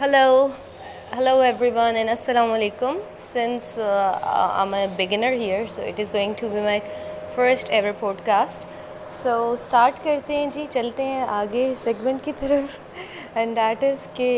Hello, 0.00 0.52
hello 1.10 1.40
everyone, 1.40 1.96
and 1.96 2.08
assalamu 2.08 2.52
alaikum. 2.56 3.00
Since 3.20 3.78
uh, 3.78 4.20
I'm 4.54 4.72
a 4.72 4.86
beginner 4.86 5.32
here, 5.32 5.66
so 5.66 5.82
it 5.82 5.98
is 5.98 6.10
going 6.10 6.36
to 6.36 6.48
be 6.48 6.60
my 6.60 6.78
first 7.34 7.66
ever 7.68 7.92
podcast. 7.94 8.68
So 9.14 9.32
start 9.56 9.98
کرتے 10.04 10.36
ہیں 10.36 10.46
جی 10.54 10.66
چلتے 10.72 11.04
ہیں 11.04 11.24
آگے 11.38 11.64
segment 11.82 12.24
کی 12.24 12.32
طرف 12.40 12.78
and 13.34 13.56
that 13.56 13.82
is 13.84 14.06
کہ 14.14 14.28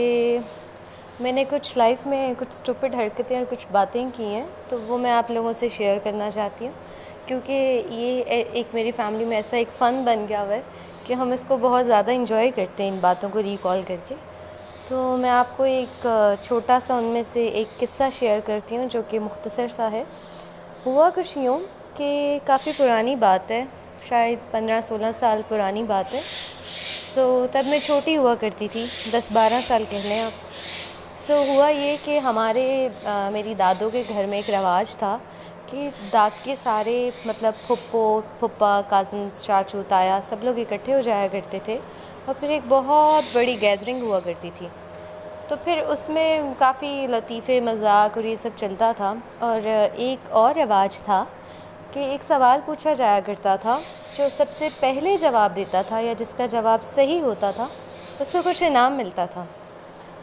میں 1.20 1.32
نے 1.32 1.44
کچھ 1.50 1.76
لائف 1.78 2.06
میں 2.06 2.22
کچھ 2.38 2.54
اسٹوپڈ 2.54 2.94
حرکتیں 2.94 3.36
اور 3.36 3.44
کچھ 3.50 3.66
باتیں 3.72 4.04
کی 4.16 4.32
ہیں 4.34 4.44
تو 4.70 4.80
وہ 4.86 4.98
میں 4.98 5.12
آپ 5.12 5.30
لوگوں 5.30 5.52
سے 5.60 5.68
شیئر 5.76 5.98
کرنا 6.04 6.30
چاہتی 6.34 6.66
ہوں 6.66 6.72
کیونکہ 7.26 7.82
یہ 7.90 8.22
ایک 8.52 8.74
میری 8.74 8.90
فیملی 8.96 9.24
میں 9.24 9.36
ایسا 9.36 9.56
ایک 9.56 9.78
فن 9.78 10.02
بن 10.04 10.24
گیا 10.28 10.42
ہوا 10.42 10.54
ہے 10.54 10.60
کہ 11.06 11.14
ہم 11.14 11.32
اس 11.32 11.44
کو 11.48 11.56
بہت 11.60 11.86
زیادہ 11.86 12.10
انجوائے 12.10 12.50
کرتے 12.56 12.82
ہیں 12.82 12.90
ان 12.90 12.98
باتوں 13.00 13.28
کو 13.32 13.42
ریکال 13.42 13.82
کر 13.88 13.96
کے 14.08 14.14
تو 14.90 15.16
میں 15.16 15.30
آپ 15.30 15.46
کو 15.56 15.62
ایک 15.62 16.06
چھوٹا 16.42 16.78
سا 16.86 16.94
ان 16.94 17.04
میں 17.04 17.22
سے 17.32 17.46
ایک 17.46 17.78
قصہ 17.80 18.02
شیئر 18.18 18.38
کرتی 18.46 18.76
ہوں 18.76 18.86
جو 18.92 19.00
کہ 19.08 19.18
مختصر 19.18 19.66
سا 19.76 19.90
ہے۔ 19.92 20.02
ہوا 20.86 21.08
کچھ 21.14 21.36
یوں 21.38 21.58
کہ 21.96 22.38
کافی 22.44 22.72
پرانی 22.76 23.14
بات 23.16 23.50
ہے، 23.50 23.64
شاید 24.08 24.38
پندرہ 24.50 24.80
سولہ 24.88 25.06
سال 25.18 25.42
پرانی 25.48 25.82
بات 25.82 26.14
ہے۔ 26.14 26.20
تو 27.14 27.46
تب 27.52 27.66
میں 27.66 27.78
چھوٹی 27.84 28.16
ہوا 28.16 28.34
کرتی 28.40 28.68
تھی، 28.72 28.84
دس 29.12 29.30
بارہ 29.32 29.60
سال 29.68 29.84
کہہ 29.90 30.06
لیں 30.08 30.20
آپ۔ 30.20 31.22
سو 31.26 31.42
ہوا 31.48 31.68
یہ 31.68 31.96
کہ 32.04 32.18
ہمارے 32.18 32.88
میری 33.32 33.54
دادوں 33.58 33.90
کے 33.90 34.02
گھر 34.08 34.26
میں 34.26 34.38
ایک 34.38 34.54
رواج 34.54 34.96
تھا 34.96 35.16
کہ 35.66 35.88
داد 36.12 36.44
کے 36.44 36.56
سارے 36.56 37.10
مطلب 37.24 37.66
پھپھو، 37.66 38.20
پھپھا 38.40 38.80
کازنس 38.88 39.42
چاچو، 39.44 39.82
تایا 39.88 40.20
سب 40.28 40.44
لوگ 40.44 40.58
اکٹھے 40.58 40.94
ہو 40.94 41.00
جایا 41.00 41.26
کرتے 41.32 41.58
تھے۔ 41.64 41.78
اور 42.24 42.34
پھر 42.40 42.48
ایک 42.48 42.62
بہت 42.68 43.24
بڑی 43.32 43.60
گیدرنگ 43.60 44.02
ہوا 44.02 44.20
کرتی 44.20 44.50
تھی۔ 44.58 44.68
تو 45.48 45.56
پھر 45.64 45.78
اس 45.78 46.08
میں 46.08 46.40
کافی 46.58 47.06
لطیفے، 47.06 47.60
مذاق 47.60 48.16
اور 48.16 48.24
یہ 48.24 48.36
سب 48.42 48.50
چلتا 48.56 48.92
تھا۔ 48.96 49.14
اور 49.38 49.60
ایک 49.94 50.18
اور 50.30 50.54
رواج 50.54 51.02
تھا 51.02 51.24
کہ 51.92 52.00
ایک 52.00 52.20
سوال 52.28 52.60
پوچھا 52.66 52.92
جایا 52.92 53.20
کرتا 53.26 53.56
تھا 53.56 53.80
جو 54.18 54.24
سب 54.36 54.44
سے 54.52 54.68
پہلے 54.80 55.16
جواب 55.16 55.56
دیتا 55.56 55.82
تھا 55.82 56.00
یا 56.00 56.12
جس 56.18 56.34
کا 56.36 56.46
جواب 56.46 56.82
صحیح 56.82 57.20
ہوتا 57.20 57.50
تھا، 57.50 57.66
اس 58.20 58.28
کو 58.32 58.38
کچھ 58.44 58.62
انعام 58.62 58.96
ملتا 58.96 59.24
تھا۔ 59.24 59.44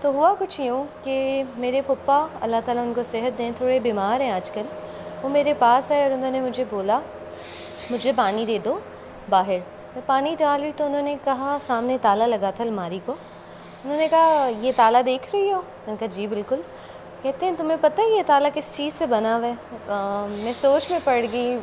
تو 0.01 0.11
ہوا 0.11 0.33
کچھ 0.39 0.61
یوں 0.61 0.83
کہ 1.03 1.43
میرے 1.57 1.81
پپا 1.87 2.27
اللہ 2.41 2.57
تعالیٰ 2.65 2.83
ان 2.83 2.93
کو 2.93 3.01
صحت 3.11 3.37
دیں، 3.37 3.51
تھوڑے 3.57 3.79
بیمار 3.79 4.21
ہیں 4.21 4.31
آج 4.31 4.51
کل۔ 4.51 4.61
وہ 5.21 5.29
میرے 5.29 5.53
پاس 5.59 5.91
آئے 5.91 6.03
اور 6.03 6.11
انہوں 6.11 6.31
نے 6.31 6.41
مجھے 6.41 6.63
بولا، 6.69 6.99
مجھے 7.89 8.11
پانی 8.15 8.45
دے 8.45 8.57
دو 8.65 8.79
باہر۔ 9.29 9.76
میں 9.95 10.01
پانی 10.05 10.35
ڈال 10.39 10.61
رہی 10.61 10.71
تو 10.77 10.85
انہوں 10.85 11.01
نے 11.01 11.15
کہا 11.23 11.57
سامنے 11.67 11.97
تالا 12.01 12.27
لگا 12.27 12.49
تھا 12.55 12.63
الماری 12.63 12.99
کو۔ 13.05 13.15
انہوں 13.83 13.97
نے 13.97 14.07
کہا، 14.07 14.49
یہ 14.59 14.71
تالا 14.75 15.01
دیکھ 15.05 15.27
رہی 15.33 15.51
ہو؟ 15.51 15.57
میں 15.57 15.87
نے 15.87 15.95
کہا 15.99 16.07
جی 16.07 16.27
بالکل۔ 16.27 16.61
کہتے 17.21 17.45
ہیں، 17.45 17.53
تمہیں 17.57 17.77
پتہ 17.81 18.01
ہے 18.01 18.17
یہ 18.17 18.23
تالا 18.25 18.49
کس 18.53 18.75
چیز 18.75 18.93
سے 18.93 19.05
بنا 19.05 19.37
ہوا 19.37 19.47
ہے؟ 19.47 19.53
میں 20.43 20.53
سوچ 20.61 20.91
میں 20.91 20.99
پڑ 21.03 21.25
گئی۔ 21.31 21.59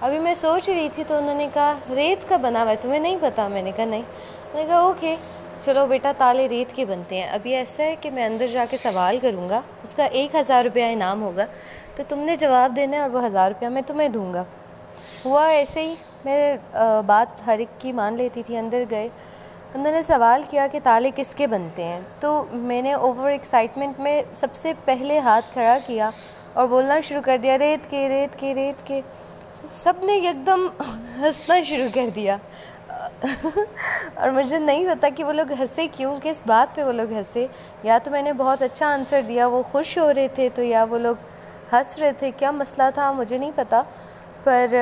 ابھی 0.00 0.18
میں 0.18 0.34
سوچ 0.34 0.68
رہی 0.68 0.88
تھی 0.94 1.04
تو 1.06 1.16
انہوں 1.16 1.34
نے 1.34 1.48
کہا، 1.54 1.74
ریت 1.96 2.28
کا 2.28 2.36
بنا 2.36 2.62
ہوا 2.62 2.70
ہے، 2.70 2.76
تمہیں 2.82 3.00
نہیں 3.00 3.16
پتہ؟ 3.20 3.40
میں 3.40 3.62
نے 3.62 3.70
کہا، 3.76 3.84
نہیں۔ 3.84 4.02
میں 4.54 4.62
نے 4.62 4.68
کہا، 4.68 4.78
اوکے، 4.78 5.16
چلو 5.64 5.86
بیٹا، 5.86 6.12
تالے 6.18 6.48
ریت 6.48 6.76
کے 6.76 6.84
بنتے 6.84 7.16
ہیں۔ 7.16 7.28
ابھی 7.30 7.54
ایسا 7.54 7.82
ہے 7.82 7.96
کہ 8.00 8.10
میں 8.10 8.24
اندر 8.24 8.46
جا 8.46 8.64
کے 8.70 8.76
سوال 8.76 9.18
کروں 9.18 9.48
گا، 9.48 9.60
اس 9.82 9.94
کا 9.94 10.04
ایک 10.04 10.34
ہزار 10.34 10.64
روپیہ 10.64 10.84
انعام 10.84 11.22
ہوگا، 11.22 11.44
تو 11.96 12.02
تم 12.08 12.18
نے 12.18 12.36
جواب 12.36 12.76
دینا 12.76 12.96
ہے 12.96 13.02
اور 13.02 13.10
وہ 13.10 13.26
ہزار 13.26 13.50
روپیہ 13.50 13.68
میں 13.68 13.82
تمہیں 13.86 14.08
دوں 14.08 14.34
گا۔ 14.34 14.44
ہوا 15.24 15.46
ایسے 15.48 15.82
ہی۔ 15.82 15.94
میں 16.24 16.56
بات 17.06 17.46
ہر 17.46 17.58
ایک 17.58 17.80
کی 17.80 17.92
مان 17.92 18.14
لیتی 18.14 18.42
تھی، 18.42 18.58
اندر 18.58 18.84
گئے۔ 18.90 19.08
انہوں 19.74 19.92
نے 19.92 20.02
سوال 20.02 20.42
کیا 20.50 20.66
کہ 20.72 20.78
تالے 20.82 21.10
کس 21.16 21.34
کے 21.34 21.46
بنتے 21.46 21.84
ہیں؟ 21.84 22.00
تو 22.20 22.44
میں 22.50 22.82
نے 22.82 22.92
اوور 22.92 23.30
ایکسائٹمنٹ 23.30 24.00
میں 24.00 24.22
سب 24.34 24.54
سے 24.54 24.72
پہلے 24.84 25.18
ہاتھ 25.18 25.52
کھڑا 25.52 25.78
کیا 25.86 26.10
اور 26.52 26.68
بولنا 26.68 27.00
شروع 27.00 27.20
کر 27.24 27.36
دیا، 27.42 27.58
ریت 27.58 27.90
کے 27.90 28.08
ریت 28.08 28.40
کے 28.40 28.54
ریت 28.54 28.86
کے۔ 28.86 29.00
سب 29.82 29.92
نے 30.02 30.12
ایک 30.12 30.46
دم 30.46 30.66
ہنسنا 31.20 31.60
شروع 31.60 31.88
کر 31.94 32.08
دیا۔ 32.14 32.36
اور 34.14 34.28
مجھے 34.28 34.58
نہیں 34.58 34.86
پتا 34.86 35.08
کہ 35.16 35.24
وہ 35.24 35.32
لوگ 35.32 35.52
ہنسے 35.60 35.86
کیوں، 35.86 36.16
کس 36.22 36.42
بات 36.46 36.76
پہ 36.76 36.84
وہ 36.84 36.92
لوگ 36.92 37.12
ہنسے۔ 37.12 37.46
یا 37.82 37.98
تو 38.04 38.10
میں 38.10 38.22
نے 38.22 38.32
بہت 38.32 38.62
اچھا 38.62 38.86
آنسر 38.92 39.20
دیا، 39.28 39.46
وہ 39.46 39.62
خوش 39.62 39.98
ہو 39.98 40.14
رہے 40.14 40.28
تھے 40.28 40.48
تو 40.54 40.62
یا 40.62 40.84
وہ 40.90 40.98
لوگ 40.98 41.16
ہنس 41.72 41.98
رہے 41.98 42.12
تھے۔ 42.12 42.30
کیا 42.36 42.50
مسئلہ 42.50 42.82
تھا 42.94 43.12
مجھے 43.12 43.38
نہیں 43.38 43.52
پتا۔ 43.54 43.82
پر 44.48 44.74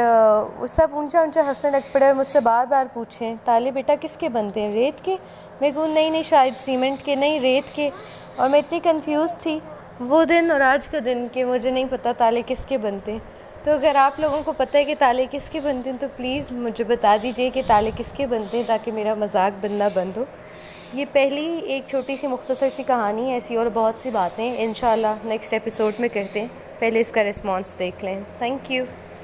وہ 0.59 0.67
سب 0.67 0.89
اونچا 0.93 1.19
اونچا 1.19 1.41
ہنسنے 1.49 1.71
لگ 1.71 1.93
پڑے 1.93 2.07
اور 2.07 2.15
مجھ 2.15 2.31
سے 2.31 2.41
بار 2.41 2.67
بار 2.67 2.87
پوچھیں 2.93 3.35
تالے 3.45 3.71
بیٹا 3.71 3.95
کس 4.01 4.17
کے 4.17 4.29
بنتے 4.29 4.61
ہیں؟ 4.61 4.73
ریت 4.73 5.05
کے؟ 5.05 5.17
میں 5.61 5.71
کہوں، 5.71 5.89
نہیں 5.89 6.11
نہیں، 6.11 6.23
شاید 6.23 6.55
سیمنٹ 6.59 7.05
کے، 7.05 7.15
نہیں، 7.15 7.41
ریت 7.41 7.77
کے۔ 7.77 7.91
اور 8.37 8.49
میں 8.49 8.59
اتنی 8.59 8.81
کنفیوز 8.83 9.37
تھی، 9.37 9.61
وہ 10.01 10.25
دن 10.25 10.51
اور 10.51 10.61
آج 10.61 10.89
کا 10.89 10.99
دن 11.05 11.27
کہ 11.33 11.45
مجھے 11.45 11.71
نہیں 11.71 11.85
پتہ 11.91 12.09
تالے 12.19 12.43
کس 12.47 12.67
کے 12.67 12.79
بنتے 12.79 13.13
ہیں۔ 13.13 13.19
تو 13.65 13.73
اگر 13.73 13.97
آپ 13.97 14.21
لوگوں 14.21 14.43
کو 14.45 14.53
پتہ 14.53 14.77
ہے 14.77 14.85
کہ 14.85 14.95
تالے 14.99 15.27
کس 15.31 15.51
کے 15.51 15.61
بنتے 15.61 15.91
ہیں، 15.91 15.97
تو 16.01 16.07
پلیز 16.17 16.53
مجھے 16.53 16.85
بتا 16.85 17.17
دیجیے 17.23 17.51
کہ 17.51 17.63
تالے 17.67 17.91
کس 17.97 18.13
کے 18.13 18.27
بنتے 18.27 18.57
ہیں 18.57 18.65
تاکہ 18.67 18.93
میرا 18.93 19.15
مذاق 19.15 19.65
بننا 19.65 19.89
بند 19.95 20.17
ہو۔ 20.17 20.25
یہ 20.93 21.05
پہلی 21.13 21.59
ایک 21.59 21.83
چھوٹی 21.87 22.17
سی 22.17 22.27
مختصر 22.27 22.69
سی 22.69 22.83
کہانی 22.83 23.29
ہے، 23.29 23.35
ایسی 23.35 23.57
اور 23.57 23.67
بہت 23.75 23.95
سی 24.03 24.11
باتیں۔ 24.11 24.55
انشاءاللہ 24.59 25.15
نیکسٹ 25.25 25.53
ایپیسوڈ 25.53 25.93
میں 25.99 26.09
کرتے 26.09 26.41
ہیں۔ 26.41 26.49
پہلے 26.79 27.01
اس 27.01 27.13
کا 27.13 27.25
رسپانس 27.25 27.79
دیکھ 27.79 28.05
لیں۔ 28.05 28.21
Thank 28.39 28.71
you 28.73 28.85